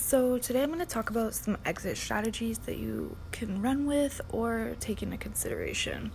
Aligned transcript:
So, 0.00 0.38
today 0.38 0.62
I'm 0.62 0.68
going 0.68 0.78
to 0.78 0.86
talk 0.86 1.10
about 1.10 1.34
some 1.34 1.58
exit 1.66 1.98
strategies 1.98 2.58
that 2.60 2.78
you 2.78 3.16
can 3.32 3.60
run 3.60 3.84
with 3.84 4.20
or 4.30 4.76
take 4.78 5.02
into 5.02 5.16
consideration. 5.18 6.12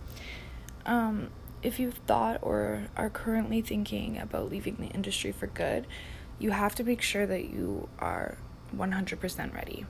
Um, 0.86 1.28
if 1.62 1.78
you've 1.78 1.98
thought 2.06 2.38
or 2.42 2.86
are 2.96 3.10
currently 3.10 3.60
thinking 3.60 4.18
about 4.18 4.50
leaving 4.50 4.76
the 4.76 4.86
industry 4.86 5.32
for 5.32 5.46
good, 5.48 5.86
you 6.38 6.50
have 6.50 6.74
to 6.76 6.82
make 6.82 7.02
sure 7.02 7.26
that 7.26 7.50
you 7.50 7.88
are 7.98 8.38
100% 8.74 9.54
ready. 9.54 9.86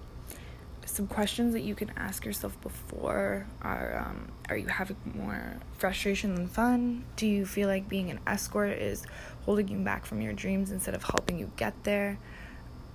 Some 0.84 1.06
questions 1.06 1.54
that 1.54 1.62
you 1.62 1.76
can 1.76 1.90
ask 1.96 2.26
yourself 2.26 2.60
before 2.60 3.46
are 3.62 4.06
um, 4.06 4.28
Are 4.50 4.56
you 4.56 4.66
having 4.66 4.96
more 5.14 5.60
frustration 5.78 6.34
than 6.34 6.48
fun? 6.48 7.04
Do 7.14 7.28
you 7.28 7.46
feel 7.46 7.68
like 7.68 7.88
being 7.88 8.10
an 8.10 8.18
escort 8.26 8.72
is 8.72 9.06
holding 9.44 9.68
you 9.68 9.78
back 9.78 10.04
from 10.04 10.20
your 10.20 10.32
dreams 10.32 10.72
instead 10.72 10.94
of 10.94 11.04
helping 11.04 11.38
you 11.38 11.52
get 11.56 11.84
there? 11.84 12.18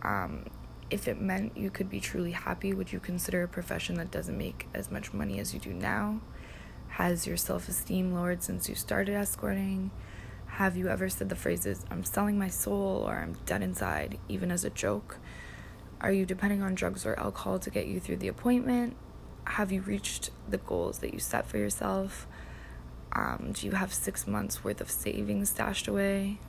Um, 0.03 0.45
if 0.89 1.07
it 1.07 1.21
meant 1.21 1.55
you 1.55 1.69
could 1.69 1.89
be 1.89 1.99
truly 1.99 2.31
happy, 2.31 2.73
would 2.73 2.91
you 2.91 2.99
consider 2.99 3.43
a 3.43 3.47
profession 3.47 3.95
that 3.95 4.11
doesn't 4.11 4.37
make 4.37 4.67
as 4.73 4.89
much 4.89 5.13
money 5.13 5.39
as 5.39 5.53
you 5.53 5.59
do 5.59 5.73
now? 5.73 6.21
Has 6.89 7.27
your 7.27 7.37
self 7.37 7.69
esteem 7.69 8.13
lowered 8.13 8.43
since 8.43 8.67
you 8.67 8.75
started 8.75 9.15
escorting? 9.15 9.91
Have 10.47 10.75
you 10.75 10.89
ever 10.89 11.07
said 11.07 11.29
the 11.29 11.35
phrases, 11.35 11.85
I'm 11.91 12.03
selling 12.03 12.37
my 12.37 12.49
soul 12.49 13.03
or 13.07 13.17
I'm 13.17 13.37
dead 13.45 13.61
inside, 13.61 14.19
even 14.27 14.51
as 14.51 14.65
a 14.65 14.69
joke? 14.69 15.19
Are 16.01 16.11
you 16.11 16.25
depending 16.25 16.63
on 16.63 16.75
drugs 16.75 17.05
or 17.05 17.17
alcohol 17.19 17.59
to 17.59 17.69
get 17.69 17.85
you 17.85 17.99
through 17.99 18.17
the 18.17 18.27
appointment? 18.27 18.95
Have 19.45 19.71
you 19.71 19.81
reached 19.81 20.31
the 20.49 20.57
goals 20.57 20.99
that 20.99 21.13
you 21.13 21.19
set 21.19 21.45
for 21.45 21.57
yourself? 21.57 22.27
Um, 23.11 23.51
do 23.53 23.65
you 23.65 23.73
have 23.73 23.93
six 23.93 24.27
months 24.27 24.63
worth 24.63 24.81
of 24.81 24.89
savings 24.89 25.49
stashed 25.49 25.87
away? 25.87 26.39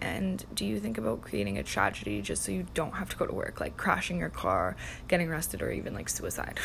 And 0.00 0.44
do 0.54 0.64
you 0.66 0.78
think 0.78 0.98
about 0.98 1.22
creating 1.22 1.58
a 1.58 1.62
tragedy 1.62 2.20
just 2.22 2.42
so 2.42 2.52
you 2.52 2.66
don't 2.74 2.92
have 2.92 3.08
to 3.10 3.16
go 3.16 3.26
to 3.26 3.32
work, 3.32 3.60
like 3.60 3.76
crashing 3.76 4.18
your 4.18 4.28
car, 4.28 4.76
getting 5.08 5.28
arrested, 5.28 5.62
or 5.62 5.70
even 5.70 5.94
like 5.94 6.08
suicide? 6.08 6.58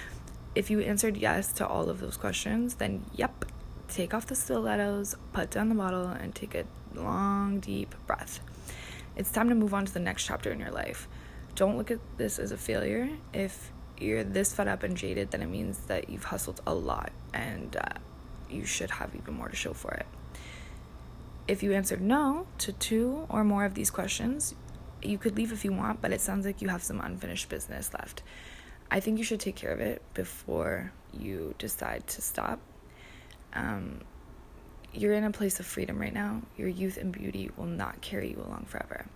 if 0.54 0.70
you 0.70 0.80
answered 0.80 1.16
yes 1.16 1.52
to 1.54 1.66
all 1.66 1.88
of 1.88 2.00
those 2.00 2.16
questions, 2.16 2.74
then 2.74 3.04
yep, 3.14 3.44
take 3.88 4.12
off 4.14 4.26
the 4.26 4.34
stilettos, 4.34 5.14
put 5.32 5.50
down 5.50 5.68
the 5.68 5.74
bottle, 5.74 6.06
and 6.06 6.34
take 6.34 6.54
a 6.54 6.64
long, 6.94 7.60
deep 7.60 7.94
breath. 8.06 8.40
It's 9.16 9.30
time 9.30 9.48
to 9.48 9.54
move 9.54 9.74
on 9.74 9.84
to 9.84 9.92
the 9.92 10.00
next 10.00 10.24
chapter 10.24 10.50
in 10.50 10.58
your 10.58 10.70
life. 10.70 11.08
Don't 11.54 11.76
look 11.76 11.90
at 11.90 11.98
this 12.16 12.38
as 12.38 12.50
a 12.50 12.56
failure. 12.56 13.10
If 13.32 13.70
you're 13.98 14.24
this 14.24 14.54
fed 14.54 14.68
up 14.68 14.82
and 14.82 14.96
jaded, 14.96 15.30
then 15.30 15.42
it 15.42 15.48
means 15.48 15.78
that 15.86 16.08
you've 16.08 16.24
hustled 16.24 16.60
a 16.66 16.74
lot 16.74 17.12
and 17.34 17.76
uh, 17.76 17.98
you 18.50 18.64
should 18.64 18.90
have 18.90 19.14
even 19.14 19.34
more 19.34 19.48
to 19.48 19.56
show 19.56 19.72
for 19.72 19.92
it. 19.92 20.06
If 21.48 21.62
you 21.62 21.72
answered 21.72 22.00
no 22.00 22.46
to 22.58 22.72
two 22.72 23.26
or 23.28 23.44
more 23.44 23.64
of 23.64 23.74
these 23.74 23.90
questions, 23.90 24.54
you 25.02 25.18
could 25.18 25.36
leave 25.36 25.52
if 25.52 25.64
you 25.64 25.72
want, 25.72 26.00
but 26.00 26.12
it 26.12 26.20
sounds 26.20 26.46
like 26.46 26.62
you 26.62 26.68
have 26.68 26.82
some 26.82 27.00
unfinished 27.00 27.48
business 27.48 27.92
left. 27.92 28.22
I 28.90 29.00
think 29.00 29.18
you 29.18 29.24
should 29.24 29.40
take 29.40 29.56
care 29.56 29.72
of 29.72 29.80
it 29.80 30.02
before 30.14 30.92
you 31.12 31.54
decide 31.58 32.06
to 32.08 32.22
stop. 32.22 32.60
Um, 33.54 34.02
you're 34.92 35.14
in 35.14 35.24
a 35.24 35.30
place 35.30 35.58
of 35.58 35.66
freedom 35.66 35.98
right 35.98 36.12
now. 36.12 36.42
Your 36.56 36.68
youth 36.68 36.98
and 36.98 37.10
beauty 37.10 37.50
will 37.56 37.66
not 37.66 38.00
carry 38.02 38.30
you 38.30 38.44
along 38.46 38.66
forever. 38.66 39.06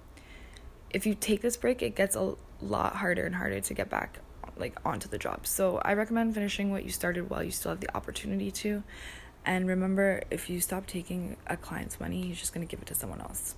If 0.91 1.07
you 1.07 1.15
take 1.15 1.43
this 1.43 1.57
break, 1.57 1.83
it 1.83 1.95
gets 1.95 2.17
a 2.17 2.35
lot 2.61 2.97
harder 2.97 3.25
and 3.25 3.35
harder 3.35 3.61
to 3.61 3.75
get 3.75 3.91
back 3.91 4.19
like 4.57 4.79
onto 4.85 5.09
the 5.09 5.19
job. 5.19 5.47
So 5.47 5.79
I 5.79 5.93
recommend 5.93 6.35
finishing 6.35 6.71
what 6.71 6.85
you 6.85 6.91
started 6.91 7.29
while 7.29 7.43
you 7.43 7.51
still 7.51 7.71
have 7.71 7.81
the 7.81 7.95
opportunity 7.95 8.51
to. 8.51 8.83
And 9.47 9.69
remember, 9.69 10.23
if 10.31 10.51
you 10.51 10.61
stop 10.61 10.87
taking 10.87 11.37
a 11.47 11.57
client's 11.57 12.01
money, 12.01 12.27
you're 12.27 12.37
just 12.37 12.53
going 12.53 12.67
to 12.67 12.71
give 12.71 12.83
it 12.83 12.89
to 12.89 12.95
someone 12.97 13.21
else. 13.21 13.55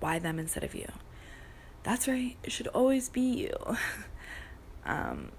Why 0.00 0.18
them 0.18 0.38
instead 0.38 0.64
of 0.64 0.74
you? 0.74 0.90
That's 1.82 2.08
right, 2.08 2.36
it 2.42 2.50
should 2.50 2.68
always 2.68 3.10
be 3.10 3.20
you. 3.20 3.76
um, 4.84 5.30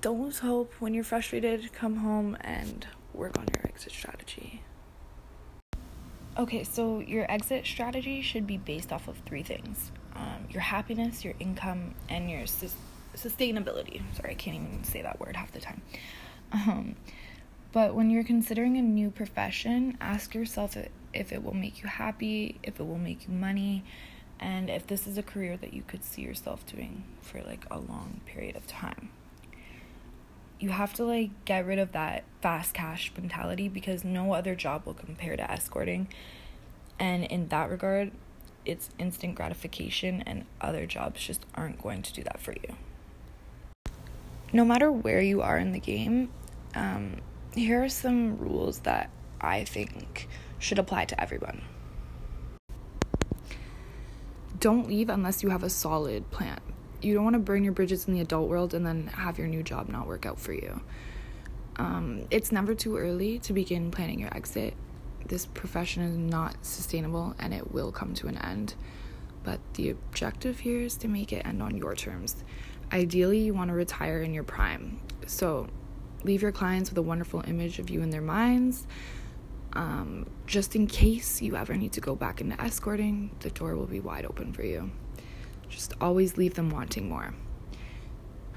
don't 0.00 0.22
lose 0.22 0.38
hope 0.38 0.72
when 0.78 0.94
you're 0.94 1.04
frustrated. 1.04 1.72
Come 1.72 1.96
home 1.96 2.36
and 2.40 2.86
work 3.12 3.36
on 3.36 3.46
your 3.54 3.66
exit 3.66 3.92
strategy. 3.92 4.62
Okay, 6.38 6.64
so 6.64 7.00
your 7.00 7.30
exit 7.30 7.66
strategy 7.66 8.22
should 8.22 8.46
be 8.46 8.56
based 8.56 8.92
off 8.92 9.06
of 9.06 9.18
three 9.26 9.42
things 9.42 9.92
um, 10.14 10.46
your 10.50 10.62
happiness, 10.62 11.24
your 11.24 11.34
income, 11.40 11.94
and 12.08 12.30
your 12.30 12.46
sus- 12.46 12.76
sustainability. 13.16 14.00
Sorry, 14.14 14.30
I 14.30 14.34
can't 14.34 14.56
even 14.56 14.84
say 14.84 15.02
that 15.02 15.18
word 15.20 15.36
half 15.36 15.52
the 15.52 15.60
time. 15.60 15.82
Um, 16.52 16.96
but 17.72 17.94
when 17.94 18.10
you're 18.10 18.24
considering 18.24 18.76
a 18.76 18.82
new 18.82 19.10
profession, 19.10 19.96
ask 20.00 20.34
yourself 20.34 20.76
if 21.14 21.32
it 21.32 21.42
will 21.42 21.54
make 21.54 21.82
you 21.82 21.88
happy, 21.88 22.58
if 22.62 22.78
it 22.78 22.86
will 22.86 22.98
make 22.98 23.26
you 23.26 23.34
money, 23.34 23.84
and 24.38 24.68
if 24.68 24.86
this 24.86 25.06
is 25.06 25.16
a 25.16 25.22
career 25.22 25.56
that 25.56 25.72
you 25.72 25.82
could 25.86 26.04
see 26.04 26.22
yourself 26.22 26.66
doing 26.66 27.04
for 27.20 27.40
like 27.42 27.64
a 27.70 27.78
long 27.78 28.20
period 28.26 28.56
of 28.56 28.66
time. 28.66 29.10
You 30.58 30.70
have 30.70 30.94
to 30.94 31.04
like 31.04 31.30
get 31.44 31.66
rid 31.66 31.78
of 31.78 31.92
that 31.92 32.24
fast 32.40 32.74
cash 32.74 33.10
mentality 33.16 33.68
because 33.68 34.04
no 34.04 34.32
other 34.32 34.54
job 34.54 34.82
will 34.84 34.94
compare 34.94 35.36
to 35.36 35.50
escorting. 35.50 36.08
And 36.98 37.24
in 37.24 37.48
that 37.48 37.68
regard, 37.70 38.12
it's 38.64 38.90
instant 38.98 39.34
gratification, 39.34 40.22
and 40.22 40.44
other 40.60 40.86
jobs 40.86 41.24
just 41.24 41.46
aren't 41.54 41.82
going 41.82 42.02
to 42.02 42.12
do 42.12 42.22
that 42.22 42.40
for 42.40 42.52
you. 42.52 42.76
No 44.52 44.64
matter 44.64 44.92
where 44.92 45.20
you 45.20 45.40
are 45.40 45.58
in 45.58 45.72
the 45.72 45.80
game, 45.80 46.30
um, 46.74 47.16
here 47.54 47.82
are 47.82 47.88
some 47.88 48.38
rules 48.38 48.80
that 48.80 49.10
I 49.40 49.64
think 49.64 50.28
should 50.58 50.78
apply 50.78 51.06
to 51.06 51.20
everyone. 51.20 51.62
Don't 54.58 54.86
leave 54.86 55.08
unless 55.08 55.42
you 55.42 55.50
have 55.50 55.64
a 55.64 55.70
solid 55.70 56.30
plan. 56.30 56.60
You 57.00 57.14
don't 57.14 57.24
want 57.24 57.34
to 57.34 57.40
burn 57.40 57.64
your 57.64 57.72
bridges 57.72 58.06
in 58.06 58.14
the 58.14 58.20
adult 58.20 58.48
world 58.48 58.74
and 58.74 58.86
then 58.86 59.08
have 59.08 59.38
your 59.38 59.48
new 59.48 59.62
job 59.62 59.88
not 59.88 60.06
work 60.06 60.24
out 60.24 60.38
for 60.38 60.52
you. 60.52 60.80
Um, 61.76 62.26
it's 62.30 62.52
never 62.52 62.74
too 62.74 62.96
early 62.96 63.40
to 63.40 63.52
begin 63.52 63.90
planning 63.90 64.20
your 64.20 64.34
exit. 64.34 64.74
This 65.26 65.46
profession 65.46 66.02
is 66.04 66.16
not 66.16 66.64
sustainable 66.64 67.34
and 67.38 67.52
it 67.52 67.72
will 67.72 67.90
come 67.90 68.14
to 68.14 68.28
an 68.28 68.38
end. 68.38 68.74
But 69.42 69.58
the 69.74 69.90
objective 69.90 70.60
here 70.60 70.80
is 70.80 70.96
to 70.98 71.08
make 71.08 71.32
it 71.32 71.44
end 71.44 71.60
on 71.60 71.76
your 71.76 71.96
terms. 71.96 72.44
Ideally, 72.92 73.38
you 73.38 73.54
want 73.54 73.68
to 73.68 73.74
retire 73.74 74.22
in 74.22 74.32
your 74.32 74.44
prime. 74.44 75.00
So 75.26 75.68
leave 76.24 76.42
your 76.42 76.52
clients 76.52 76.90
with 76.90 76.98
a 76.98 77.02
wonderful 77.02 77.42
image 77.46 77.78
of 77.78 77.90
you 77.90 78.02
in 78.02 78.10
their 78.10 78.22
minds. 78.22 78.86
Um, 79.74 80.26
just 80.46 80.76
in 80.76 80.86
case 80.86 81.40
you 81.40 81.56
ever 81.56 81.74
need 81.74 81.92
to 81.92 82.00
go 82.00 82.14
back 82.14 82.40
into 82.40 82.60
escorting, 82.60 83.30
the 83.40 83.50
door 83.50 83.74
will 83.76 83.86
be 83.86 84.00
wide 84.00 84.26
open 84.26 84.52
for 84.52 84.62
you. 84.62 84.90
Just 85.68 85.94
always 86.00 86.36
leave 86.36 86.54
them 86.54 86.68
wanting 86.70 87.08
more. 87.08 87.34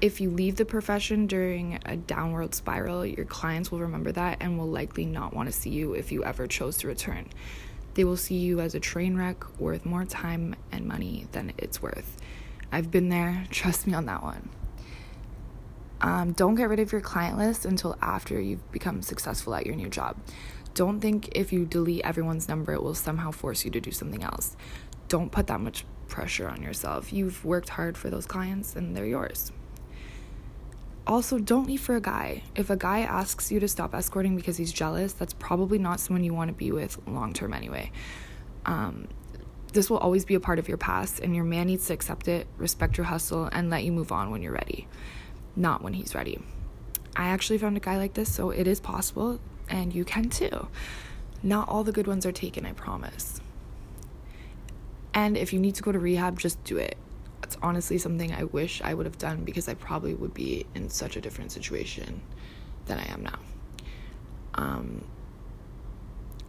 If 0.02 0.20
you 0.20 0.30
leave 0.30 0.56
the 0.56 0.66
profession 0.66 1.26
during 1.26 1.78
a 1.86 1.96
downward 1.96 2.54
spiral, 2.54 3.06
your 3.06 3.24
clients 3.24 3.72
will 3.72 3.80
remember 3.80 4.12
that 4.12 4.36
and 4.40 4.58
will 4.58 4.68
likely 4.68 5.06
not 5.06 5.32
want 5.32 5.48
to 5.48 5.52
see 5.52 5.70
you 5.70 5.94
if 5.94 6.12
you 6.12 6.22
ever 6.22 6.46
chose 6.46 6.76
to 6.78 6.88
return. 6.88 7.28
They 7.94 8.04
will 8.04 8.18
see 8.18 8.36
you 8.36 8.60
as 8.60 8.74
a 8.74 8.80
train 8.80 9.16
wreck 9.16 9.58
worth 9.58 9.86
more 9.86 10.04
time 10.04 10.54
and 10.70 10.84
money 10.84 11.26
than 11.32 11.54
it's 11.56 11.80
worth. 11.80 12.18
I've 12.70 12.90
been 12.90 13.08
there, 13.08 13.46
trust 13.50 13.86
me 13.86 13.94
on 13.94 14.04
that 14.04 14.22
one. 14.22 14.50
Um, 16.00 16.32
don't 16.32 16.54
get 16.54 16.68
rid 16.68 16.80
of 16.80 16.92
your 16.92 17.00
client 17.00 17.38
list 17.38 17.64
until 17.64 17.96
after 18.02 18.40
you've 18.40 18.70
become 18.70 19.02
successful 19.02 19.54
at 19.54 19.66
your 19.66 19.74
new 19.74 19.88
job. 19.88 20.16
Don't 20.74 21.00
think 21.00 21.30
if 21.34 21.52
you 21.52 21.64
delete 21.64 22.04
everyone's 22.04 22.48
number, 22.48 22.74
it 22.74 22.82
will 22.82 22.94
somehow 22.94 23.30
force 23.30 23.64
you 23.64 23.70
to 23.70 23.80
do 23.80 23.90
something 23.90 24.22
else. 24.22 24.56
Don't 25.08 25.32
put 25.32 25.46
that 25.46 25.60
much 25.60 25.86
pressure 26.08 26.48
on 26.48 26.62
yourself. 26.62 27.12
You've 27.12 27.44
worked 27.44 27.70
hard 27.70 27.96
for 27.96 28.10
those 28.10 28.26
clients 28.26 28.76
and 28.76 28.94
they're 28.94 29.06
yours. 29.06 29.52
Also, 31.06 31.38
don't 31.38 31.66
leave 31.66 31.80
for 31.80 31.96
a 31.96 32.00
guy. 32.00 32.42
If 32.54 32.68
a 32.68 32.76
guy 32.76 33.00
asks 33.00 33.50
you 33.50 33.60
to 33.60 33.68
stop 33.68 33.94
escorting 33.94 34.36
because 34.36 34.56
he's 34.56 34.72
jealous, 34.72 35.12
that's 35.12 35.34
probably 35.34 35.78
not 35.78 36.00
someone 36.00 36.24
you 36.24 36.34
want 36.34 36.48
to 36.48 36.54
be 36.54 36.72
with 36.72 36.98
long 37.06 37.32
term 37.32 37.54
anyway. 37.54 37.92
Um, 38.66 39.08
this 39.72 39.88
will 39.88 39.98
always 39.98 40.24
be 40.24 40.34
a 40.34 40.40
part 40.40 40.58
of 40.58 40.68
your 40.68 40.78
past, 40.78 41.20
and 41.20 41.34
your 41.34 41.44
man 41.44 41.66
needs 41.68 41.86
to 41.86 41.92
accept 41.92 42.28
it, 42.28 42.46
respect 42.56 42.96
your 42.96 43.04
hustle, 43.04 43.48
and 43.52 43.70
let 43.70 43.84
you 43.84 43.92
move 43.92 44.10
on 44.10 44.30
when 44.30 44.42
you're 44.42 44.52
ready 44.52 44.88
not 45.56 45.82
when 45.82 45.94
he's 45.94 46.14
ready. 46.14 46.38
I 47.16 47.28
actually 47.28 47.58
found 47.58 47.76
a 47.76 47.80
guy 47.80 47.96
like 47.96 48.14
this, 48.14 48.32
so 48.32 48.50
it 48.50 48.66
is 48.66 48.78
possible, 48.78 49.40
and 49.68 49.94
you 49.94 50.04
can 50.04 50.28
too. 50.28 50.68
Not 51.42 51.68
all 51.68 51.82
the 51.82 51.92
good 51.92 52.06
ones 52.06 52.26
are 52.26 52.32
taken, 52.32 52.66
I 52.66 52.72
promise. 52.72 53.40
And 55.14 55.36
if 55.36 55.52
you 55.52 55.58
need 55.58 55.74
to 55.76 55.82
go 55.82 55.92
to 55.92 55.98
rehab, 55.98 56.38
just 56.38 56.62
do 56.64 56.76
it. 56.76 56.96
It's 57.42 57.56
honestly 57.62 57.96
something 57.96 58.34
I 58.34 58.44
wish 58.44 58.82
I 58.82 58.92
would 58.92 59.06
have 59.06 59.18
done 59.18 59.44
because 59.44 59.68
I 59.68 59.74
probably 59.74 60.14
would 60.14 60.34
be 60.34 60.66
in 60.74 60.90
such 60.90 61.16
a 61.16 61.20
different 61.20 61.52
situation 61.52 62.20
than 62.84 62.98
I 62.98 63.10
am 63.10 63.22
now. 63.22 63.38
Um, 64.54 65.04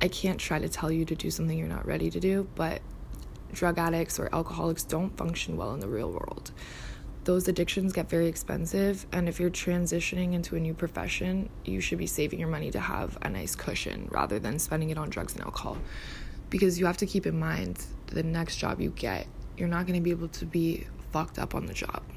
I 0.02 0.08
can't 0.10 0.40
try 0.40 0.60
to 0.60 0.68
tell 0.68 0.92
you 0.92 1.06
to 1.06 1.16
do 1.16 1.32
something 1.32 1.58
you're 1.58 1.68
not 1.68 1.86
ready 1.86 2.10
to 2.10 2.20
do, 2.20 2.48
but 2.56 2.82
drug 3.54 3.78
addicts 3.78 4.20
or 4.20 4.30
alcoholics 4.34 4.84
don't 4.84 5.16
function 5.16 5.56
well 5.56 5.74
in 5.74 5.80
the 5.80 5.88
real 5.88 6.12
world 6.12 6.52
those 7.28 7.50
addictions 7.50 7.92
get 7.92 8.10
very 8.10 8.28
expensive. 8.28 9.06
And 9.12 9.28
if 9.28 9.38
you're 9.38 9.50
transitioning 9.50 10.34
into 10.34 10.56
a 10.56 10.62
new 10.62 10.74
profession, 10.74 11.50
you 11.66 11.82
should 11.82 11.98
be 11.98 12.08
saving 12.08 12.40
your 12.40 12.48
money 12.48 12.72
to 12.72 12.80
have 12.80 13.18
a 13.22 13.30
nice 13.30 13.54
cushion 13.54 14.08
rather 14.10 14.40
than 14.40 14.60
spending 14.60 14.92
it 14.92 14.98
on 14.98 15.10
drugs 15.10 15.34
and 15.34 15.44
alcohol. 15.44 15.78
Because 16.50 16.80
you 16.80 16.86
have 16.86 16.96
to 16.98 17.06
keep 17.06 17.26
in 17.26 17.38
mind 17.38 17.86
the 18.08 18.24
next 18.24 18.56
job 18.56 18.80
you 18.80 18.92
get, 18.92 19.28
you're 19.58 19.68
not 19.68 19.86
going 19.86 20.00
to 20.00 20.02
be 20.02 20.12
able 20.12 20.30
to 20.30 20.46
be 20.46 20.88
fucked 21.12 21.38
up 21.38 21.54
on 21.54 21.68
the 21.68 21.74
job. 21.74 22.02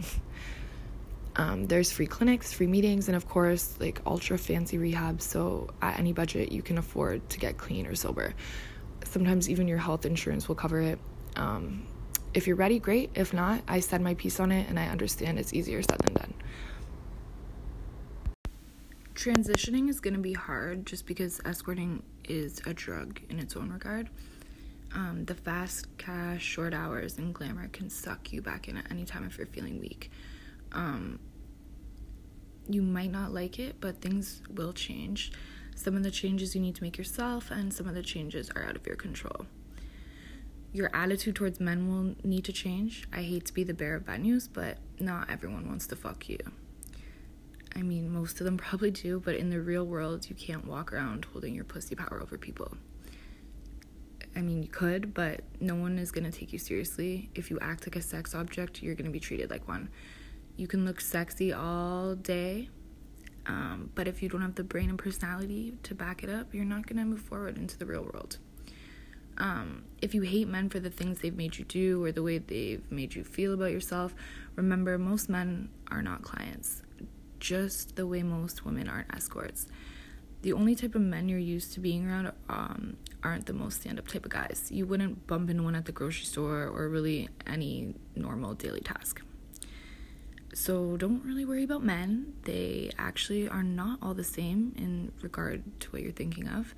Um, 1.37 1.69
there's 1.69 1.93
free 1.93 2.09
clinics, 2.09 2.53
free 2.53 2.67
meetings, 2.67 3.07
and 3.07 3.17
of 3.17 3.29
course, 3.29 3.77
like 3.79 4.03
ultra 4.05 4.37
fancy 4.37 4.79
rehabs. 4.79 5.23
So, 5.23 5.71
at 5.81 5.97
any 5.97 6.13
budget, 6.13 6.51
you 6.51 6.61
can 6.61 6.77
afford 6.77 7.27
to 7.31 7.39
get 7.39 7.57
clean 7.57 7.87
or 7.87 7.95
sober. 7.95 8.35
Sometimes, 9.05 9.49
even 9.49 9.69
your 9.69 9.79
health 9.79 10.05
insurance 10.05 10.49
will 10.49 10.57
cover 10.57 10.81
it. 10.81 10.99
Um, 11.37 11.87
if 12.33 12.47
you're 12.47 12.57
ready, 12.57 12.79
great. 12.79 13.11
If 13.15 13.33
not, 13.33 13.63
I 13.67 13.81
said 13.81 14.01
my 14.01 14.15
piece 14.15 14.39
on 14.41 14.53
it, 14.53 14.69
and 14.69 14.79
I 14.79 14.87
understand 14.87 15.39
it's 15.39 15.53
easier 15.53 15.83
said 15.83 15.99
than 15.99 16.15
done. 16.15 16.35
Transitioning 19.15 19.89
is 19.89 20.01
going 20.01 20.15
to 20.15 20.21
be 20.21 20.33
hard 20.33 20.87
just 20.87 21.07
because 21.07 21.41
escorting 21.45 22.03
is 22.25 22.61
a 22.67 22.73
drug 22.73 23.21
in 23.29 23.39
its 23.39 23.57
own 23.57 23.71
regard. 23.71 24.09
Um, 24.95 25.25
the 25.27 25.35
fast 25.35 25.87
cash, 25.99 26.43
short 26.43 26.73
hours, 26.73 27.19
and 27.19 27.35
glamour 27.35 27.69
can 27.69 27.91
suck 27.91 28.33
you 28.33 28.43
back 28.43 28.69
in 28.69 28.77
at 28.77 28.91
any 28.91 29.05
time 29.05 29.25
if 29.25 29.37
you're 29.37 29.47
feeling 29.47 29.79
weak. 29.79 30.11
Um, 30.73 31.19
you 32.69 32.83
might 32.83 33.11
not 33.11 33.33
like 33.33 33.59
it, 33.59 33.77
but 33.81 34.01
things 34.01 34.43
will 34.49 34.73
change. 34.73 35.33
Some 35.75 35.97
of 35.97 36.03
the 36.03 36.11
changes 36.11 36.55
you 36.55 36.61
need 36.61 36.77
to 36.77 36.83
make 36.83 36.97
yourself, 36.97 37.51
and 37.51 37.73
some 37.73 37.89
of 37.89 37.95
the 37.95 38.03
changes 38.03 38.51
are 38.55 38.65
out 38.65 38.77
of 38.77 38.87
your 38.87 38.97
control. 38.97 39.47
Your 40.73 40.91
attitude 40.95 41.35
towards 41.35 41.59
men 41.59 41.89
will 41.89 42.15
need 42.23 42.45
to 42.45 42.53
change. 42.53 43.09
I 43.13 43.23
hate 43.23 43.45
to 43.47 43.55
be 43.55 43.65
the 43.65 43.75
bearer 43.75 43.97
of 43.97 44.07
bad 44.07 44.21
news, 44.21 44.47
but 44.47 44.79
not 45.01 45.29
everyone 45.29 45.67
wants 45.67 45.87
to 45.89 45.97
fuck 45.97 46.29
you. 46.29 46.39
I 47.75 47.83
mean, 47.83 48.13
most 48.13 48.41
of 48.41 48.45
them 48.45 48.57
probably 48.69 48.91
do, 48.91 49.21
but 49.21 49.35
in 49.35 49.51
the 49.51 49.61
real 49.61 49.85
world, 49.85 50.29
you 50.29 50.37
can't 50.37 50.67
walk 50.67 50.93
around 50.93 51.27
holding 51.33 51.55
your 51.55 51.65
pussy 51.65 51.95
power 51.95 52.21
over 52.23 52.39
people. 52.39 52.77
I 54.37 54.43
mean, 54.43 54.63
you 54.63 54.69
could, 54.69 55.13
but 55.13 55.41
no 55.61 55.75
one 55.75 55.99
is 55.99 56.13
gonna 56.13 56.31
take 56.31 56.53
you 56.53 56.59
seriously. 56.59 57.31
If 57.35 57.51
you 57.51 57.59
act 57.61 57.87
like 57.87 57.97
a 57.97 58.03
sex 58.03 58.33
object, 58.33 58.81
you're 58.81 58.95
gonna 58.95 59.11
be 59.11 59.19
treated 59.19 59.51
like 59.51 59.67
one. 59.67 59.89
You 60.57 60.69
can 60.69 60.85
look 60.85 61.01
sexy 61.01 61.53
all 61.53 62.15
day, 62.15 62.69
um, 63.47 63.91
but 63.97 64.07
if 64.07 64.23
you 64.23 64.29
don't 64.29 64.43
have 64.43 64.55
the 64.55 64.63
brain 64.63 64.89
and 64.89 64.99
personality 64.99 65.75
to 65.83 65.95
back 65.97 66.23
it 66.23 66.31
up, 66.31 66.55
you're 66.55 66.65
not 66.65 66.87
to 66.87 66.95
move 66.95 67.21
forward 67.21 67.59
into 67.59 67.77
the 67.77 67.87
real 67.87 68.03
world. 68.03 68.39
Um, 69.41 69.85
if 70.03 70.15
you 70.15 70.21
hate 70.21 70.49
men 70.49 70.69
for 70.69 70.81
the 70.81 70.91
things 70.91 71.21
they've 71.21 71.35
made 71.35 71.57
you 71.57 71.65
do 71.65 72.05
or 72.05 72.13
the 72.13 72.23
way 72.23 72.37
they've 72.39 72.83
made 72.93 73.15
you 73.15 73.25
feel 73.25 73.55
about 73.55 73.73
yourself, 73.73 74.15
remember 74.55 74.99
most 74.99 75.31
men 75.31 75.71
are 75.91 76.03
not 76.03 76.21
clients, 76.23 76.83
just 77.41 77.97
the 77.97 78.07
way 78.07 78.23
most 78.23 78.67
women 78.67 78.87
aren't 78.87 79.13
escorts. 79.15 79.67
The 80.43 80.53
only 80.53 80.75
type 80.75 80.95
of 80.95 81.01
men 81.01 81.29
you're 81.29 81.39
used 81.39 81.73
to 81.75 81.81
being 81.81 82.07
around 82.07 82.33
um, 82.51 82.99
aren't 83.23 83.47
the 83.47 83.55
most 83.55 83.81
stand 83.81 83.99
up 83.99 84.09
type 84.09 84.27
of 84.27 84.31
guys. 84.31 84.69
You 84.71 84.87
wouldn't 84.87 85.27
bump 85.27 85.49
into 85.49 85.63
one 85.63 85.75
at 85.75 85.87
the 85.87 85.93
grocery 85.93 86.27
store 86.27 86.65
or 86.65 86.89
really 86.89 87.29
any 87.47 87.95
normal 88.15 88.55
daily 88.55 88.81
task. 88.81 89.23
So 90.53 90.97
don't 90.99 91.25
really 91.25 91.45
worry 91.47 91.65
about 91.65 91.83
men. 91.83 92.35
They 92.43 92.91
actually 92.99 93.49
are 93.49 93.63
not 93.63 94.01
all 94.03 94.15
the 94.15 94.25
same 94.25 94.75
in 94.77 95.13
regard 95.23 95.63
to 95.81 95.91
what 95.91 96.03
you're 96.03 96.13
thinking 96.13 96.49
of. 96.49 96.75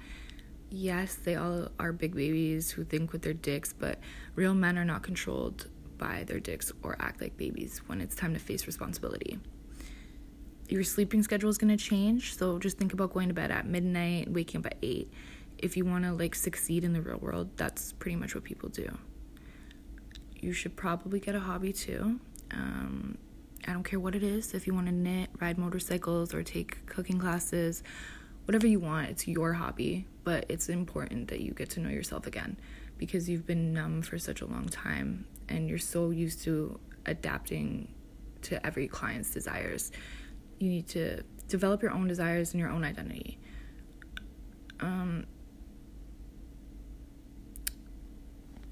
Yes, 0.75 1.17
they 1.17 1.37
all 1.37 1.69
are 1.79 1.93
big 1.93 2.15
babies 2.15 2.71
who 2.71 2.83
think 2.83 3.13
with 3.13 3.21
their 3.21 3.35
dicks, 3.35 3.75
but 3.75 3.99
real 4.35 4.55
men 4.55 4.79
are 4.79 4.87
not 4.87 5.03
controlled 5.03 5.69
by 5.99 6.25
their 6.25 6.41
dicks 6.41 6.73
or 6.83 6.97
act 6.99 7.21
like 7.21 7.37
babies 7.37 7.83
when 7.89 8.01
it's 8.01 8.17
time 8.17 8.33
to 8.33 8.41
face 8.41 8.67
responsibility. 8.67 9.39
Your 10.71 10.83
sleeping 10.83 11.23
schedule 11.23 11.51
is 11.51 11.59
going 11.59 11.77
to 11.77 11.85
change, 11.85 12.39
so 12.39 12.59
just 12.59 12.79
think 12.79 12.95
about 12.95 13.13
going 13.13 13.29
to 13.29 13.35
bed 13.35 13.51
at 13.51 13.67
midnight, 13.67 14.33
waking 14.33 14.61
up 14.61 14.67
at 14.67 14.79
8. 14.81 15.13
If 15.59 15.77
you 15.77 15.85
want 15.85 16.05
to 16.05 16.15
like 16.15 16.35
succeed 16.35 16.85
in 16.85 16.95
the 16.95 17.03
real 17.03 17.19
world, 17.19 17.51
that's 17.59 17.93
pretty 17.93 18.17
much 18.17 18.35
what 18.35 18.43
people 18.43 18.71
do. 18.71 18.97
You 20.41 20.55
should 20.55 20.75
probably 20.75 21.21
get 21.21 21.35
a 21.35 21.41
hobby 21.41 21.75
too. 21.75 22.19
Um, 22.51 23.19
I 23.69 23.75
don't 23.75 23.85
care 23.85 24.01
what 24.01 24.15
it 24.15 24.23
is. 24.23 24.55
If 24.55 24.67
you 24.67 24.73
want 24.73 24.87
to 24.87 24.93
knit, 24.93 25.29
ride 25.39 25.59
motorcycles, 25.59 26.33
or 26.33 26.43
take 26.43 26.87
cooking 26.87 27.19
classes, 27.19 27.83
whatever 28.45 28.67
you 28.67 28.81
want, 28.81 29.09
it's 29.09 29.27
your 29.27 29.55
hobby. 29.55 30.07
But 30.25 30.47
it's 30.49 30.69
important 30.69 31.29
that 31.29 31.41
you 31.41 31.53
get 31.53 31.71
to 31.71 31.81
know 31.81 31.89
yourself 31.91 32.27
again 32.27 32.57
because 32.99 33.29
you've 33.29 33.47
been 33.47 33.73
numb 33.73 34.03
for 34.03 34.19
such 34.19 34.41
a 34.41 34.47
long 34.47 34.67
time 34.67 35.27
and 35.49 35.69
you're 35.69 35.79
so 35.79 36.11
used 36.11 36.43
to 36.45 36.79
adapting 37.07 37.93
to 38.43 38.65
every 38.65 38.87
client's 38.87 39.31
desires. 39.31 39.91
You 40.59 40.69
need 40.69 40.87
to 40.89 41.23
develop 41.49 41.83
your 41.83 41.93
own 41.93 42.07
desires 42.07 42.53
and 42.53 42.61
your 42.61 42.71
own 42.71 42.85
identity. 42.85 43.39
Um, 44.81 45.27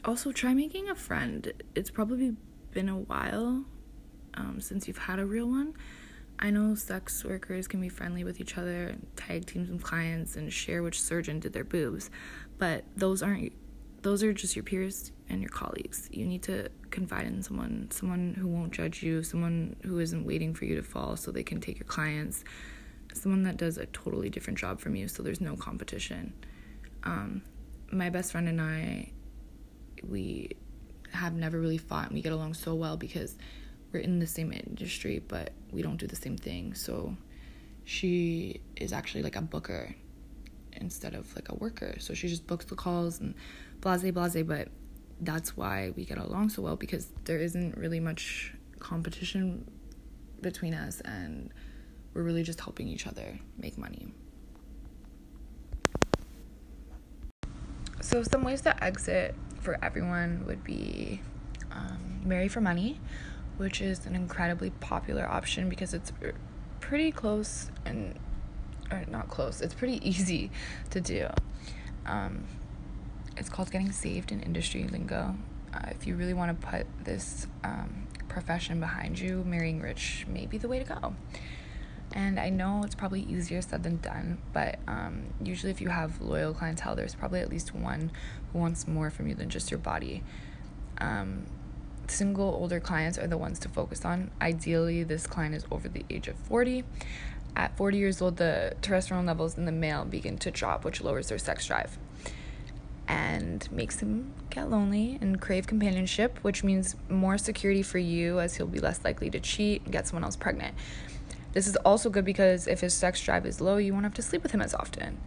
also, 0.05 0.33
try 0.33 0.55
making 0.55 0.89
a 0.89 0.95
friend. 0.95 1.53
It's 1.75 1.91
probably 1.91 2.37
been 2.73 2.89
a 2.89 2.97
while 2.97 3.65
um, 4.35 4.61
since 4.61 4.87
you've 4.87 4.99
had 4.99 5.19
a 5.19 5.27
real 5.27 5.49
one. 5.49 5.75
I 6.43 6.49
know 6.49 6.75
sex 6.75 7.23
workers 7.23 7.69
can 7.69 7.83
be 7.83 7.91
friendly 7.91 8.25
with 8.25 8.41
each 8.41 8.57
other, 8.57 8.97
tag 9.15 9.45
teams 9.45 9.71
with 9.71 9.83
clients, 9.83 10.37
and 10.37 10.51
share 10.51 10.83
which 10.83 11.01
surgeon 11.01 11.39
did 11.39 11.53
their 11.53 11.65
boobs, 11.65 12.11
but 12.59 12.85
those 12.97 13.23
aren't. 13.23 13.53
Those 14.01 14.23
are 14.23 14.33
just 14.33 14.57
your 14.57 14.63
peers 14.63 15.13
and 15.29 15.43
your 15.43 15.51
colleagues. 15.51 16.09
You 16.11 16.25
need 16.25 16.43
to 16.45 16.71
confide 16.91 17.27
in 17.27 17.43
someone, 17.43 17.89
someone 17.91 18.35
who 18.39 18.49
won't 18.49 18.73
judge 18.73 19.03
you, 19.03 19.23
someone 19.23 19.77
who 19.85 19.99
isn't 19.99 20.25
waiting 20.25 20.55
for 20.55 20.65
you 20.65 20.77
to 20.77 20.83
fall 20.83 21.17
so 21.17 21.31
they 21.31 21.43
can 21.43 21.61
take 21.61 21.79
your 21.79 21.87
clients, 21.87 22.43
someone 23.13 23.43
that 23.43 23.59
does 23.59 23.77
a 23.77 23.85
totally 23.87 24.31
different 24.31 24.59
job 24.59 24.81
from 24.81 24.97
you 24.97 25.09
so 25.09 25.23
there's 25.23 25.43
no 25.43 25.55
competition. 25.55 26.33
Um, 27.03 27.43
my 27.93 28.09
best 28.09 28.33
friend 28.33 28.49
and 28.49 28.61
I, 28.63 29.13
we 30.09 30.53
have 31.13 31.35
never 31.35 31.61
really 31.61 31.79
fought 31.79 32.07
and 32.07 32.15
we 32.15 32.23
get 32.23 32.33
along 32.33 32.55
so 32.55 32.75
well 32.75 32.97
because 32.97 33.37
we're 33.93 34.01
in 34.01 34.19
the 34.19 34.27
same 34.27 34.53
industry, 34.53 35.23
but 35.27 35.51
we 35.73 35.83
don't 35.83 35.97
do 35.97 36.07
the 36.07 36.17
same 36.17 36.37
thing. 36.37 36.75
So 36.75 37.17
she 37.85 38.61
is 38.77 38.93
actually 38.93 39.23
like 39.23 39.37
a 39.37 39.43
booker 39.43 39.95
instead 40.73 41.15
of 41.15 41.35
like 41.35 41.49
a 41.49 41.55
worker. 41.55 41.97
So 41.99 42.15
she 42.15 42.29
just 42.29 42.47
books 42.47 42.65
the 42.65 42.77
calls 42.77 43.21
and 43.21 43.35
blase 43.81 44.03
blase, 44.11 44.43
but 44.45 44.69
that's 45.21 45.57
why 45.57 45.93
we 45.97 46.05
get 46.05 46.19
along 46.19 46.49
so 46.49 46.63
well 46.63 46.77
because 46.77 47.09
there 47.25 47.39
isn't 47.39 47.77
really 47.77 48.01
much 48.01 48.55
competition 48.79 49.71
between 50.41 50.73
us 50.73 51.01
and 51.03 51.53
we're 52.15 52.23
really 52.23 52.43
just 52.43 52.61
helping 52.61 52.89
each 52.89 53.07
other 53.07 53.39
make 53.59 53.77
money. 53.77 54.09
So, 58.01 58.23
some 58.23 58.43
ways 58.43 58.63
to 58.63 58.83
exit 58.83 59.35
for 59.61 59.79
everyone 59.85 60.45
would 60.47 60.65
be 60.65 61.21
um, 61.71 62.23
marry 62.25 62.49
for 62.49 62.61
money 62.61 62.99
which 63.61 63.83
is 63.83 64.07
an 64.07 64.17
incredibly 64.17 64.71
popular 64.71 65.29
option 65.29 65.69
because 65.69 65.93
it's 65.93 66.11
pretty 66.81 67.13
close 67.13 67.71
and 67.85 68.19
or 68.91 69.05
not 69.11 69.29
close. 69.29 69.61
It's 69.61 69.75
pretty 69.75 70.01
easy 70.09 70.51
to 70.89 71.01
do. 71.01 71.29
Um, 72.07 72.45
it's 73.37 73.51
called 73.51 73.71
getting 73.71 73.93
saved 73.93 74.33
in 74.33 74.41
industry 74.41 74.85
lingo. 74.85 75.37
Uh, 75.75 75.91
if 75.91 76.07
you 76.07 76.17
really 76.17 76.33
want 76.33 76.59
to 76.59 76.67
put 76.67 76.87
this 77.05 77.47
um, 77.63 78.09
profession 78.29 78.81
behind 78.81 79.19
you, 79.19 79.45
marrying 79.47 79.81
rich 79.83 80.25
may 80.27 80.47
be 80.47 80.57
the 80.57 80.67
way 80.67 80.79
to 80.79 80.85
go. 80.85 81.15
And 82.13 82.41
I 82.41 82.49
know 82.49 82.81
it's 82.83 82.95
probably 82.95 83.21
easier 83.21 83.61
said 83.61 83.83
than 83.83 83.99
done, 83.99 84.39
but 84.55 84.79
um, 84.89 85.27
usually, 85.45 85.71
if 85.71 85.83
you 85.83 85.91
have 85.91 86.21
loyal 86.23 86.55
clientele, 86.55 86.97
there's 86.97 87.15
probably 87.15 87.41
at 87.41 87.51
least 87.51 87.75
one 87.75 88.11
who 88.53 88.59
wants 88.59 88.89
more 88.89 89.11
from 89.11 89.29
you 89.29 89.35
than 89.35 89.51
just 89.51 89.71
your 89.71 89.79
body. 89.79 90.25
Um, 90.99 91.45
single 92.11 92.49
older 92.49 92.81
clients 92.81 93.19
are 93.19 93.27
the 93.27 93.39
ones 93.39 93.59
to 93.61 93.69
focus 93.69 94.05
on. 94.05 94.31
Ideally, 94.41 95.03
this 95.05 95.27
client 95.27 95.55
is 95.55 95.65
over 95.71 95.89
the 95.89 96.05
age 96.11 96.29
of 96.29 96.37
40. 96.37 96.85
At 97.57 97.77
40 97.77 97.99
years 97.99 98.21
old, 98.23 98.37
the 98.37 98.75
testosterone 98.83 99.27
levels 99.27 99.57
in 99.57 99.65
the 99.65 99.73
male 99.73 100.05
begin 100.05 100.39
to 100.39 100.51
drop, 100.51 100.85
which 100.85 101.01
lowers 101.01 101.29
their 101.29 101.39
sex 101.39 101.67
drive 101.67 101.99
and 103.09 103.71
makes 103.73 103.99
him 103.99 104.33
get 104.51 104.71
lonely 104.71 105.19
and 105.21 105.41
crave 105.41 105.67
companionship, 105.67 106.39
which 106.43 106.63
means 106.63 106.95
more 107.09 107.37
security 107.37 107.83
for 107.83 107.99
you 107.99 108.39
as 108.39 108.57
he'll 108.57 108.67
be 108.67 108.79
less 108.79 109.05
likely 109.05 109.29
to 109.29 109.41
cheat 109.41 109.83
and 109.83 109.93
get 109.93 110.07
someone 110.07 110.23
else 110.23 110.37
pregnant. 110.37 110.75
This 111.53 111.67
is 111.67 111.75
also 111.77 112.09
good 112.09 112.25
because 112.25 112.69
if 112.69 112.81
his 112.81 112.95
sex 112.95 113.21
drive 113.21 113.45
is 113.47 113.61
low, 113.61 113.79
you 113.79 113.93
won't 113.93 114.05
have 114.05 114.15
to 114.15 114.23
sleep 114.23 114.45
with 114.45 114.53
him 114.53 114.63
as 114.63 114.75
often 114.75 115.19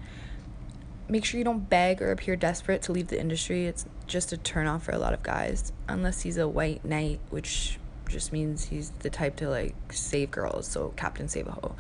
make 1.10 1.26
sure 1.26 1.38
you 1.38 1.44
don't 1.44 1.70
beg 1.70 2.02
or 2.02 2.12
appear 2.12 2.36
desperate 2.36 2.82
to 2.84 2.92
leave 2.92 3.08
the 3.08 3.20
industry. 3.20 3.66
It's 3.66 3.86
just 4.08 4.34
a 4.34 4.38
turnoff 4.38 4.84
for 4.84 4.92
a 4.92 4.98
lot 4.98 5.14
of 5.14 5.24
guys, 5.24 5.72
unless 5.88 6.22
he's 6.22 6.38
a 6.38 6.48
white 6.48 6.84
knight, 6.86 7.20
which 7.30 7.80
just 8.08 8.32
means 8.32 8.66
he's 8.66 8.92
the 9.00 9.10
type 9.10 9.36
to 9.38 9.50
like 9.50 9.76
save 9.92 10.32
girls. 10.32 10.68
So 10.68 10.94
Captain 10.96 11.28
Save 11.28 11.48
a 11.48 11.52
Ho. 11.52 11.76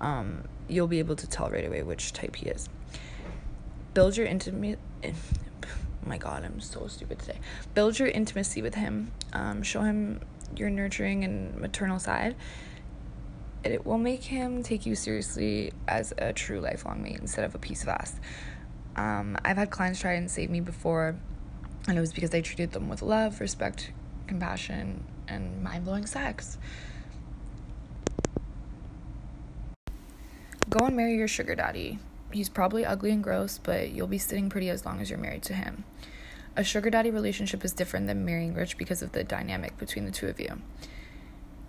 Um, 0.00 0.44
you'll 0.68 0.86
be 0.88 0.98
able 0.98 1.16
to 1.16 1.26
tell 1.26 1.48
right 1.50 1.66
away 1.66 1.82
which 1.82 2.12
type 2.12 2.36
he 2.36 2.46
is. 2.46 2.68
Build 3.94 4.16
your 4.16 4.26
intimate. 4.26 4.78
Oh 6.04 6.06
my 6.06 6.18
God, 6.18 6.44
I'm 6.44 6.60
so 6.60 6.86
stupid 6.86 7.18
today. 7.20 7.38
Build 7.72 7.98
your 7.98 8.08
intimacy 8.08 8.60
with 8.60 8.74
him. 8.74 9.10
Um, 9.32 9.62
show 9.62 9.80
him 9.80 10.20
your 10.54 10.68
nurturing 10.68 11.24
and 11.24 11.56
maternal 11.56 11.98
side. 11.98 12.36
It 13.64 13.86
will 13.86 13.98
make 13.98 14.22
him 14.22 14.62
take 14.62 14.84
you 14.84 14.94
seriously 14.94 15.72
as 15.88 16.12
a 16.18 16.34
true 16.34 16.60
lifelong 16.60 17.02
mate 17.02 17.18
instead 17.18 17.44
of 17.44 17.54
a 17.54 17.58
piece 17.58 17.82
of 17.82 17.88
ass. 17.88 18.20
Um, 18.94 19.38
I've 19.42 19.56
had 19.56 19.70
clients 19.70 20.00
try 20.00 20.12
and 20.12 20.30
save 20.30 20.50
me 20.50 20.60
before, 20.60 21.16
and 21.88 21.96
it 21.96 22.00
was 22.00 22.12
because 22.12 22.34
I 22.34 22.42
treated 22.42 22.72
them 22.72 22.90
with 22.90 23.00
love, 23.00 23.40
respect, 23.40 23.90
compassion, 24.26 25.02
and 25.28 25.62
mind 25.62 25.86
blowing 25.86 26.04
sex. 26.04 26.58
Go 30.68 30.86
and 30.86 30.96
marry 30.96 31.16
your 31.16 31.28
sugar 31.28 31.54
daddy. 31.54 31.98
He's 32.32 32.50
probably 32.50 32.84
ugly 32.84 33.12
and 33.12 33.24
gross, 33.24 33.58
but 33.58 33.90
you'll 33.92 34.06
be 34.06 34.18
sitting 34.18 34.50
pretty 34.50 34.68
as 34.68 34.84
long 34.84 35.00
as 35.00 35.08
you're 35.08 35.18
married 35.18 35.42
to 35.44 35.54
him. 35.54 35.84
A 36.56 36.64
sugar 36.64 36.90
daddy 36.90 37.10
relationship 37.10 37.64
is 37.64 37.72
different 37.72 38.08
than 38.08 38.24
marrying 38.24 38.54
rich 38.54 38.76
because 38.76 39.00
of 39.00 39.12
the 39.12 39.24
dynamic 39.24 39.78
between 39.78 40.04
the 40.04 40.10
two 40.10 40.26
of 40.28 40.38
you. 40.38 40.60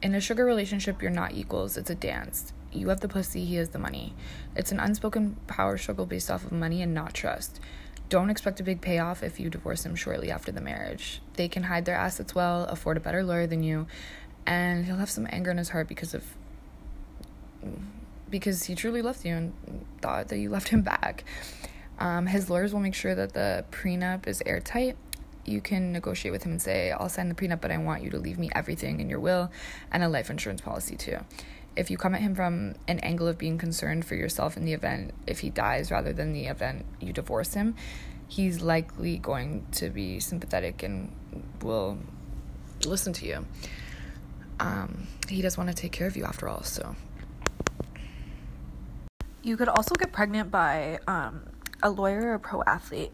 In 0.06 0.14
a 0.14 0.22
sugar 0.22 0.46
relationship, 0.46 1.02
you're 1.02 1.10
not 1.10 1.34
equals, 1.34 1.78
it's 1.78 1.90
a 1.90 1.96
dance. 1.96 2.54
You 2.72 2.90
have 2.90 3.00
the 3.00 3.08
pussy, 3.08 3.44
he 3.44 3.56
has 3.56 3.70
the 3.70 3.80
money. 3.80 4.14
It's 4.56 4.72
an 4.72 4.80
unspoken 4.80 5.36
power 5.48 5.80
struggle 5.80 6.06
based 6.06 6.30
off 6.30 6.46
of 6.46 6.52
money 6.52 6.84
and 6.84 6.94
not 6.94 7.16
trust. 7.16 7.60
Don't 8.08 8.30
expect 8.30 8.60
a 8.60 8.64
big 8.64 8.82
payoff 8.82 9.24
if 9.24 9.40
you 9.40 9.50
divorce 9.50 9.84
him 9.84 9.96
shortly 9.96 10.30
after 10.30 10.52
the 10.52 10.62
marriage. 10.62 11.24
They 11.38 11.48
can 11.48 11.64
hide 11.64 11.86
their 11.86 11.96
assets 11.96 12.36
well, 12.36 12.66
afford 12.66 12.98
a 12.98 13.00
better 13.00 13.24
lawyer 13.24 13.48
than 13.48 13.64
you, 13.64 13.88
and 14.46 14.86
he'll 14.86 14.98
have 14.98 15.10
some 15.10 15.26
anger 15.32 15.50
in 15.50 15.58
his 15.58 15.70
heart 15.70 15.88
because 15.88 16.14
of 16.14 16.24
because 18.30 18.66
he 18.66 18.76
truly 18.76 19.02
loved 19.02 19.26
you 19.26 19.34
and 19.34 19.54
thought 20.02 20.28
that 20.28 20.38
you 20.38 20.52
left 20.52 20.68
him 20.68 20.84
back. 20.84 21.24
Um, 21.98 22.28
his 22.28 22.48
lawyers 22.48 22.74
will 22.74 22.80
make 22.80 22.94
sure 22.94 23.16
that 23.16 23.34
the 23.34 23.66
prenup 23.72 24.28
is 24.28 24.44
airtight. 24.46 24.98
You 25.46 25.62
can 25.62 25.92
negotiate 25.92 26.32
with 26.32 26.44
him 26.44 26.54
and 26.54 26.62
say, 26.62 26.92
I'll 26.92 27.10
sign 27.10 27.30
the 27.30 27.36
prenup, 27.36 27.62
but 27.62 27.72
I 27.72 27.78
want 27.78 28.04
you 28.04 28.10
to 28.12 28.18
leave 28.18 28.40
me 28.40 28.50
everything 28.56 29.00
in 29.00 29.10
your 29.10 29.20
will 29.20 29.52
and 29.92 30.04
a 30.04 30.10
life 30.10 30.30
insurance 30.30 30.62
policy 30.62 30.96
too. 30.96 31.20
If 31.76 31.92
you 31.92 31.98
come 31.98 32.16
at 32.16 32.22
him 32.22 32.36
from 32.36 32.76
an 32.88 33.00
angle 33.00 33.28
of 33.28 33.38
being 33.38 33.58
concerned 33.58 34.06
for 34.06 34.16
yourself 34.16 34.58
in 34.58 34.66
the 34.66 34.74
event 34.74 35.14
if 35.28 35.40
he 35.40 35.50
dies 35.50 35.92
rather 35.92 36.14
than 36.14 36.34
the 36.34 36.46
event 36.46 36.86
you 37.00 37.14
divorce 37.14 37.54
him, 37.54 37.76
he's 38.28 38.62
likely 38.62 39.18
going 39.18 39.66
to 39.74 39.90
be 39.90 40.20
sympathetic 40.20 40.82
and 40.84 41.12
will 41.62 41.98
listen 42.86 43.14
to 43.14 43.26
you. 43.26 43.46
Um, 44.60 45.08
he 45.28 45.42
does 45.42 45.58
want 45.58 45.70
to 45.70 45.76
take 45.76 45.92
care 45.92 46.08
of 46.08 46.16
you 46.16 46.24
after 46.24 46.48
all, 46.48 46.64
so 46.64 46.96
you 49.44 49.58
could 49.58 49.68
also 49.68 49.94
get 49.96 50.12
pregnant 50.12 50.50
by 50.50 50.98
um, 51.08 51.44
a 51.84 51.90
lawyer 51.90 52.34
or 52.34 52.40
pro 52.40 52.64
athlete. 52.64 53.12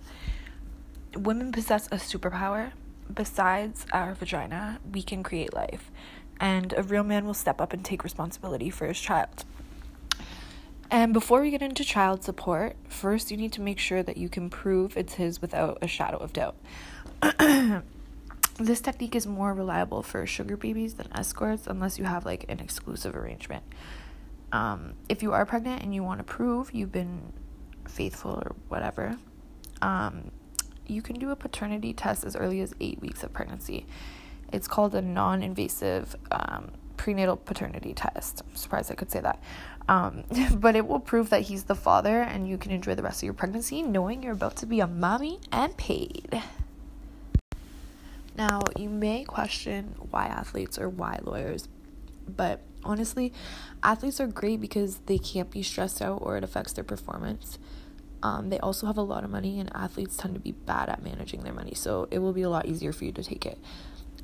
Women 1.16 1.52
possess 1.52 1.88
a 1.88 1.98
superpower. 1.98 2.72
Besides 3.14 3.86
our 3.92 4.14
vagina, 4.14 4.80
we 4.92 5.04
can 5.04 5.24
create 5.24 5.54
life. 5.54 5.92
And 6.40 6.74
a 6.78 6.84
real 6.84 7.04
man 7.04 7.26
will 7.26 7.34
step 7.34 7.60
up 7.60 7.74
and 7.74 7.84
take 7.84 8.04
responsibility 8.04 8.70
for 8.70 8.88
his 8.88 9.00
child. 9.00 9.44
And 10.90 11.14
before 11.14 11.42
we 11.42 11.52
get 11.52 11.62
into 11.62 11.86
child 11.86 12.24
support, 12.24 12.76
first 12.90 13.32
you 13.32 13.38
need 13.38 13.54
to 13.54 13.62
make 13.62 13.80
sure 13.80 14.04
that 14.04 14.18
you 14.18 14.28
can 14.28 14.50
prove 14.50 14.98
it's 14.98 15.14
his 15.14 15.42
without 15.42 15.78
a 15.82 15.88
shadow 15.88 16.18
of 16.18 16.34
doubt. 16.34 16.58
this 18.58 18.82
technique 18.82 19.16
is 19.16 19.26
more 19.26 19.54
reliable 19.54 20.04
for 20.04 20.26
sugar 20.26 20.58
babies 20.58 20.96
than 20.96 21.08
escorts 21.14 21.66
unless 21.66 21.98
you 21.98 22.04
have 22.04 22.26
like 22.26 22.46
an 22.50 22.60
exclusive 22.60 23.16
arrangement. 23.16 23.64
Um, 24.52 24.96
if 25.08 25.24
you 25.24 25.32
are 25.32 25.46
pregnant 25.46 25.82
and 25.82 25.96
you 25.96 26.04
want 26.04 26.20
to 26.20 26.26
prove 26.26 26.74
you've 26.74 26.92
been 26.92 27.32
faithful 27.88 28.32
or 28.32 28.56
whatever, 28.68 29.18
um, 29.82 30.32
you 30.92 31.02
can 31.02 31.18
do 31.18 31.32
a 31.32 31.36
paternity 31.36 31.94
test 31.94 32.24
as 32.24 32.36
early 32.36 32.62
as 32.62 32.76
eight 32.80 33.00
weeks 33.00 33.24
of 33.24 33.34
pregnancy. 33.34 33.86
It's 34.52 34.68
called 34.68 34.94
a 34.94 35.02
non 35.02 35.42
invasive 35.42 36.16
um, 36.32 36.72
prenatal 36.98 37.38
paternity 37.38 37.94
test. 37.94 38.44
I'm 38.48 38.56
surprised 38.56 38.92
I 38.92 38.96
could 38.96 39.10
say 39.10 39.22
that. 39.22 39.42
Um, 39.88 40.24
but 40.54 40.76
it 40.76 40.88
will 40.88 41.00
prove 41.00 41.30
that 41.30 41.44
he's 41.44 41.64
the 41.64 41.76
father 41.76 42.22
and 42.22 42.48
you 42.48 42.58
can 42.58 42.72
enjoy 42.72 42.96
the 42.96 43.04
rest 43.04 43.20
of 43.20 43.24
your 43.24 43.34
pregnancy 43.34 43.82
knowing 43.82 44.22
you're 44.22 44.34
about 44.34 44.58
to 44.58 44.66
be 44.66 44.80
a 44.80 44.88
mommy 44.88 45.40
and 45.52 45.76
paid. 45.78 46.44
Now, 48.38 48.62
you 48.78 48.90
may 48.90 49.24
question 49.24 49.96
why 50.10 50.26
athletes 50.26 50.78
or 50.78 50.90
why 50.90 51.20
lawyers, 51.24 51.68
but 52.28 52.62
honestly, 52.84 53.34
athletes 53.84 54.20
are 54.20 54.28
great 54.28 54.62
because 54.62 55.00
they 55.06 55.18
can't 55.18 55.52
be 55.52 55.64
stressed 55.64 56.02
out 56.02 56.20
or 56.22 56.38
it 56.38 56.44
affects 56.44 56.74
their 56.74 56.84
performance. 56.84 57.58
Um, 58.24 58.50
they 58.50 58.60
also 58.60 58.88
have 58.88 58.98
a 58.98 59.02
lot 59.02 59.24
of 59.24 59.30
money, 59.30 59.60
and 59.60 59.72
athletes 59.76 60.18
tend 60.18 60.34
to 60.36 60.40
be 60.40 60.52
bad 60.52 60.90
at 60.90 61.04
managing 61.04 61.44
their 61.44 61.54
money, 61.54 61.74
so 61.74 62.08
it 62.12 62.20
will 62.20 62.34
be 62.34 62.42
a 62.42 62.50
lot 62.50 62.66
easier 62.66 62.92
for 62.92 63.06
you 63.06 63.12
to 63.14 63.24
take 63.24 63.46
it. 63.46 63.58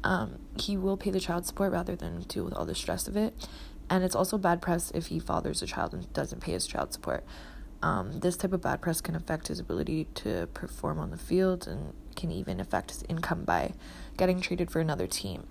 Um, 0.04 0.40
he 0.60 0.78
will 0.78 0.98
pay 0.98 1.10
the 1.10 1.20
child 1.20 1.46
support 1.46 1.72
rather 1.72 1.96
than 1.96 2.22
deal 2.22 2.44
with 2.44 2.54
all 2.54 2.66
the 2.66 2.76
stress 2.76 3.08
of 3.08 3.18
it, 3.18 3.34
and 3.90 4.04
it's 4.04 4.16
also 4.16 4.38
bad 4.38 4.62
press 4.62 4.92
if 4.92 5.08
he 5.08 5.20
fathers 5.20 5.62
a 5.62 5.66
child 5.66 5.94
and 5.94 6.12
doesn't 6.14 6.42
pay 6.42 6.52
his 6.52 6.68
child 6.68 6.94
support. 6.94 7.24
Um, 7.82 8.20
this 8.20 8.38
type 8.38 8.54
of 8.54 8.62
bad 8.62 8.82
press 8.82 9.02
can 9.02 9.16
affect 9.16 9.48
his 9.48 9.60
ability 9.60 10.08
to 10.16 10.48
perform 10.54 11.00
on 11.00 11.12
the 11.12 11.18
field 11.18 11.68
and 11.68 11.94
can 12.16 12.32
even 12.32 12.60
affect 12.60 12.92
his 12.92 13.04
income 13.04 13.44
by 13.44 13.74
getting 14.18 14.42
traded 14.42 14.72
for 14.72 14.80
another 14.80 15.06
team 15.06 15.46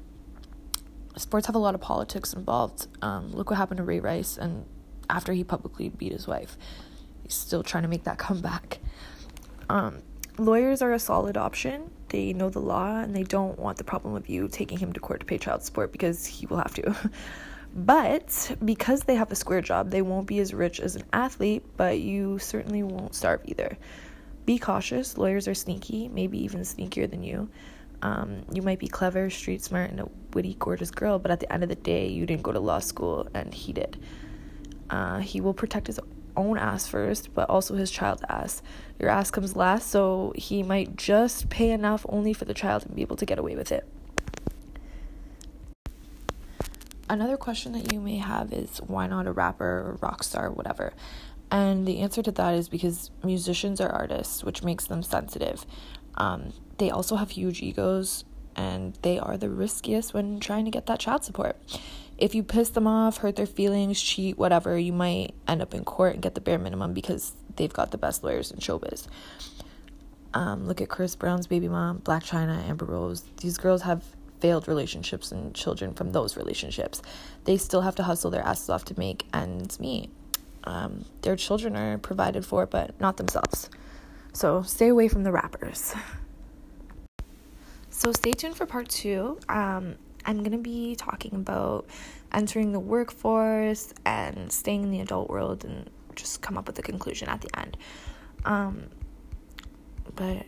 sports 1.17 1.47
have 1.47 1.57
a 1.57 1.59
lot 1.59 1.75
of 1.75 1.81
politics 1.81 2.33
involved. 2.33 2.87
Um, 3.03 3.33
look 3.33 3.51
what 3.51 3.57
happened 3.57 3.79
to 3.79 3.85
Ray 3.85 4.01
Rice, 4.01 4.37
and 4.37 4.67
after 5.09 5.33
he 5.33 5.45
publicly 5.45 5.89
beat 5.89 6.13
his 6.13 6.27
wife, 6.27 6.57
still 7.35 7.63
trying 7.63 7.83
to 7.83 7.89
make 7.89 8.05
that 8.05 8.19
comeback. 8.19 8.79
Um, 9.69 10.03
lawyers 10.39 10.83
are 10.83 10.93
a 10.93 10.99
solid 10.99 11.37
option. 11.37 11.91
They 12.09 12.33
know 12.33 12.51
the 12.51 12.61
law, 12.61 12.99
and 12.99 13.15
they 13.15 13.25
don't 13.25 13.59
want 13.59 13.79
the 13.79 13.85
problem 13.85 14.15
of 14.15 14.29
you 14.29 14.49
taking 14.49 14.79
him 14.79 14.93
to 14.93 15.01
court 15.01 15.21
to 15.21 15.27
pay 15.27 15.39
child 15.39 15.63
support 15.63 15.93
because 15.93 16.25
he 16.25 16.47
will 16.47 16.59
have 16.59 16.75
to. 16.75 16.95
but 17.75 18.57
because 18.65 19.03
they 19.03 19.17
have 19.17 19.33
a 19.33 19.37
square 19.37 19.61
job, 19.61 19.91
they 19.91 20.03
won't 20.03 20.27
be 20.27 20.39
as 20.39 20.55
rich 20.55 20.81
as 20.81 20.97
an 20.97 21.03
athlete, 21.13 21.65
but 21.77 21.99
you 21.99 22.39
certainly 22.39 22.83
won't 22.83 23.15
starve 23.15 23.41
either. 23.45 23.77
Be 24.45 24.59
cautious. 24.59 25.19
Lawyers 25.19 25.49
are 25.49 25.55
sneaky, 25.55 26.09
maybe 26.09 26.43
even 26.45 26.61
sneakier 26.61 27.11
than 27.11 27.25
you. 27.25 27.51
Um, 28.03 28.43
you 28.53 28.63
might 28.63 28.79
be 28.79 28.89
clever, 28.89 29.31
street 29.31 29.63
smart, 29.63 29.91
and 29.91 30.01
a 30.01 30.09
witty, 30.33 30.55
gorgeous 30.59 30.91
girl, 30.91 31.19
but 31.19 31.31
at 31.31 31.41
the 31.41 31.53
end 31.53 31.63
of 31.63 31.69
the 31.69 31.77
day, 31.77 32.07
you 32.09 32.27
didn't 32.27 32.43
go 32.43 32.53
to 32.53 32.61
law 32.61 32.79
school 32.79 33.27
and 33.35 33.53
he 33.53 33.73
did. 33.73 33.99
Uh, 34.91 35.19
he 35.19 35.41
will 35.41 35.55
protect 35.55 35.89
his 35.89 35.99
own 36.37 36.59
ass 36.59 36.87
first, 36.87 37.35
but 37.35 37.49
also 37.49 37.75
his 37.75 37.91
child's 37.91 38.23
ass. 38.29 38.63
Your 38.99 39.11
ass 39.11 39.31
comes 39.31 39.57
last, 39.57 39.91
so 39.91 40.33
he 40.37 40.63
might 40.63 40.97
just 40.97 41.49
pay 41.49 41.71
enough 41.71 42.07
only 42.09 42.33
for 42.33 42.45
the 42.45 42.55
child 42.55 42.85
and 42.87 42.95
be 42.95 43.03
able 43.03 43.17
to 43.17 43.27
get 43.27 43.39
away 43.39 43.57
with 43.57 43.73
it. 43.73 43.87
Another 47.09 47.37
question 47.37 47.73
that 47.73 47.93
you 47.93 48.01
may 48.01 48.17
have 48.17 48.53
is 48.53 48.79
why 48.79 49.07
not 49.07 49.27
a 49.27 49.33
rapper 49.33 49.65
or 49.65 49.99
rock 50.01 50.25
star 50.25 50.47
or 50.47 50.51
whatever? 50.51 50.93
And 51.51 51.87
the 51.87 52.01
answer 52.01 52.23
to 52.23 52.33
that 52.33 52.55
is 52.55 52.69
because 52.69 53.11
musicians 53.23 53.81
are 53.81 53.89
artists, 53.89 54.43
which 54.43 54.65
makes 54.65 54.87
them 54.87 55.03
sensitive. 55.03 55.65
Um, 56.17 56.53
they 56.79 56.91
also 56.91 57.17
have 57.17 57.31
huge 57.31 57.63
egos 57.63 58.25
and 58.57 58.99
they 59.03 59.19
are 59.19 59.37
the 59.37 59.51
riskiest 59.51 60.15
when 60.15 60.41
trying 60.41 60.65
to 60.65 60.71
get 60.71 60.87
that 60.87 60.99
child 60.99 61.25
support. 61.25 61.57
If 62.19 62.35
you 62.35 62.43
piss 62.43 62.71
them 62.71 62.87
off, 62.87 63.19
hurt 63.19 63.37
their 63.37 63.47
feelings, 63.47 64.01
cheat, 64.01 64.39
whatever, 64.39 64.79
you 64.79 64.93
might 64.93 65.35
end 65.47 65.61
up 65.61 65.75
in 65.75 65.85
court 65.85 66.15
and 66.15 66.23
get 66.23 66.35
the 66.35 66.41
bare 66.41 66.59
minimum 66.59 66.95
because 66.95 67.33
they've 67.57 67.73
got 67.73 67.91
the 67.91 67.99
best 67.99 68.25
lawyers 68.25 68.51
in 68.51 68.59
showbiz. 68.59 69.07
Um, 70.33 70.67
look 70.67 70.81
at 70.81 70.89
Chris 70.89 71.15
Brown's 71.15 71.47
baby 71.47 71.69
mom, 71.69 72.01
Blac 72.01 72.25
Chyna, 72.25 72.69
Amber 72.69 72.87
Rose. 72.87 73.25
These 73.39 73.59
girls 73.59 73.83
have 73.83 74.03
failed 74.41 74.69
relationships 74.69 75.33
and 75.33 75.55
children 75.55 75.95
from 75.95 76.13
those 76.13 76.37
relationships. 76.37 77.03
They 77.45 77.57
still 77.57 77.83
have 77.83 77.95
to 77.97 78.03
hustle 78.03 78.31
their 78.31 78.43
asses 78.43 78.69
off 78.69 78.85
to 78.87 78.99
make 78.99 79.27
ends 79.33 79.81
meet. 79.81 80.11
Um, 80.65 81.05
their 81.23 81.37
children 81.37 81.77
are 81.77 81.99
provided 81.99 82.45
for, 82.45 82.67
but 82.67 82.99
not 83.01 83.17
themselves. 83.17 83.71
So 84.33 84.63
stay 84.63 84.89
away 84.89 85.09
from 85.09 85.23
the 85.23 85.33
rappers. 85.33 85.95
So 87.89 88.13
stay 88.13 88.33
tuned 88.33 88.57
for 88.57 88.67
part 88.67 88.91
two. 88.91 89.39
Um, 89.49 89.97
I'm 90.27 90.39
going 90.39 90.53
to 90.53 90.59
be 90.59 90.97
talking 90.97 91.35
about 91.35 91.87
entering 92.33 92.73
the 92.73 92.81
workforce 92.81 93.95
and 94.05 94.53
staying 94.53 94.83
in 94.83 94.91
the 94.91 95.01
adult 95.01 95.31
world 95.31 95.65
and 95.65 95.89
just 96.17 96.43
come 96.43 96.59
up 96.59 96.67
with 96.67 96.79
a 96.79 96.83
conclusion 96.83 97.29
at 97.29 97.41
the 97.41 97.59
end. 97.59 97.77
Um, 98.45 98.89
but 100.17 100.45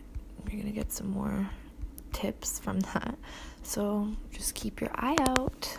you're 0.51 0.61
going 0.61 0.65
to 0.65 0.71
get 0.71 0.91
some 0.91 1.09
more 1.09 1.49
tips 2.11 2.59
from 2.59 2.81
that. 2.81 3.17
So 3.63 4.09
just 4.31 4.53
keep 4.53 4.81
your 4.81 4.91
eye 4.95 5.15
out. 5.21 5.77